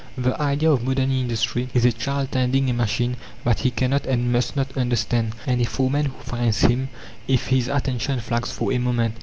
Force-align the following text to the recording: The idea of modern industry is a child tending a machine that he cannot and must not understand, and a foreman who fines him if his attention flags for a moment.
The 0.17 0.41
idea 0.41 0.71
of 0.71 0.83
modern 0.83 1.11
industry 1.11 1.69
is 1.75 1.85
a 1.85 1.91
child 1.91 2.31
tending 2.31 2.71
a 2.71 2.73
machine 2.73 3.17
that 3.43 3.59
he 3.59 3.69
cannot 3.69 4.07
and 4.07 4.31
must 4.33 4.55
not 4.55 4.75
understand, 4.75 5.33
and 5.45 5.61
a 5.61 5.65
foreman 5.65 6.05
who 6.07 6.23
fines 6.23 6.61
him 6.61 6.89
if 7.27 7.49
his 7.49 7.67
attention 7.67 8.19
flags 8.19 8.51
for 8.51 8.73
a 8.73 8.79
moment. 8.79 9.17